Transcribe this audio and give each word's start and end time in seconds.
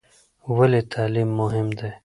ولې 0.55 0.81
تعلیم 0.93 1.29
مهم 1.39 1.67
دی؟ 1.77 1.89